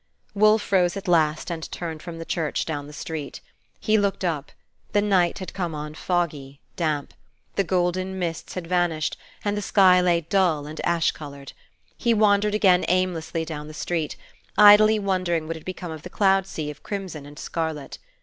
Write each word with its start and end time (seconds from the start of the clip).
Wolfe 0.33 0.71
rose 0.71 0.97
at 0.97 1.07
last, 1.07 1.51
and 1.51 1.71
turned 1.71 2.01
from 2.01 2.17
the 2.17 2.25
church 2.25 2.65
down 2.65 2.87
the 2.87 2.91
street. 2.91 3.39
He 3.79 3.99
looked 3.99 4.25
up; 4.25 4.51
the 4.93 4.99
night 5.03 5.37
had 5.37 5.53
come 5.53 5.75
on 5.75 5.93
foggy, 5.93 6.59
damp; 6.75 7.13
the 7.55 7.63
golden 7.63 8.17
mists 8.17 8.55
had 8.55 8.65
vanished, 8.65 9.15
and 9.45 9.55
the 9.55 9.61
sky 9.61 10.01
lay 10.01 10.21
dull 10.21 10.65
and 10.65 10.83
ash 10.83 11.11
colored. 11.11 11.53
He 11.99 12.15
wandered 12.15 12.55
again 12.55 12.83
aimlessly 12.87 13.45
down 13.45 13.67
the 13.67 13.75
street, 13.75 14.15
idly 14.57 14.97
wondering 14.97 15.45
what 15.45 15.55
had 15.55 15.65
become 15.65 15.91
of 15.91 16.01
the 16.01 16.09
cloud 16.09 16.47
sea 16.47 16.71
of 16.71 16.81
crimson 16.81 17.27
and 17.27 17.37
scarlet. 17.37 17.99